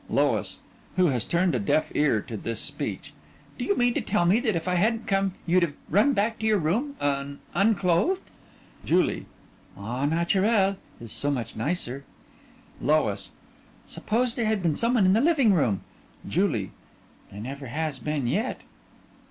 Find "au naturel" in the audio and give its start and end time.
9.77-10.77